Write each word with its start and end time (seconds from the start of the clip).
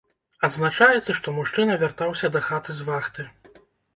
Адзначаецца, 0.45 1.15
што 1.19 1.27
мужчына 1.35 1.77
вяртаўся 1.83 2.31
дахаты 2.37 2.79
з 2.79 2.87
вахты. 2.89 3.29